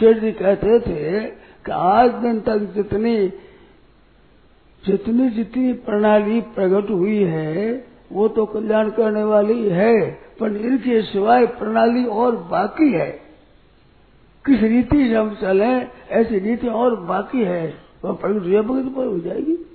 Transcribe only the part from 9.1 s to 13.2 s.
वाली है, पर इनके सिवाय प्रणाली और बाकी है।